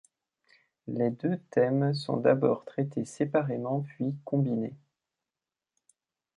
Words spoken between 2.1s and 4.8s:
d'abord traités séparément puis combinés.